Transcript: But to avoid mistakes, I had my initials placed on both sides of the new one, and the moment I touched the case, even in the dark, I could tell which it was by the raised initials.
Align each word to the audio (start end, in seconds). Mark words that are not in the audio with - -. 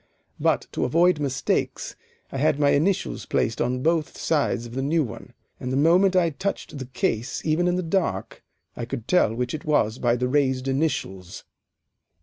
But 0.39 0.65
to 0.71 0.83
avoid 0.83 1.19
mistakes, 1.19 1.95
I 2.31 2.39
had 2.39 2.59
my 2.59 2.71
initials 2.71 3.27
placed 3.27 3.61
on 3.61 3.83
both 3.83 4.17
sides 4.17 4.65
of 4.65 4.73
the 4.73 4.81
new 4.81 5.03
one, 5.03 5.33
and 5.59 5.71
the 5.71 5.77
moment 5.77 6.15
I 6.15 6.31
touched 6.31 6.79
the 6.79 6.87
case, 6.87 7.45
even 7.45 7.67
in 7.67 7.75
the 7.75 7.83
dark, 7.83 8.43
I 8.75 8.83
could 8.85 9.07
tell 9.07 9.35
which 9.35 9.53
it 9.53 9.63
was 9.63 9.99
by 9.99 10.15
the 10.15 10.27
raised 10.27 10.67
initials. 10.67 11.43